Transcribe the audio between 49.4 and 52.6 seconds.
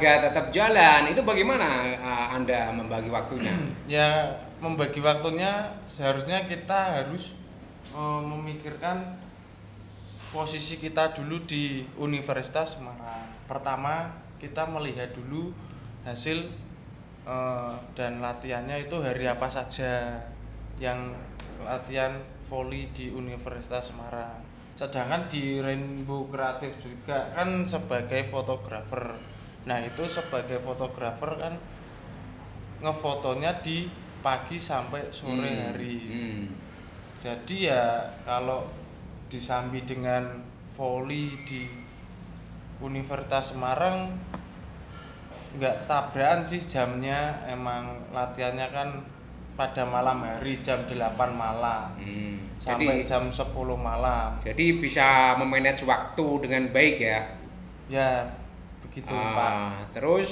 pada malam hari jam 8 malam Hmm.